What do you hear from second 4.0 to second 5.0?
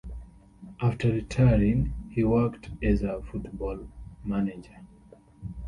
manager.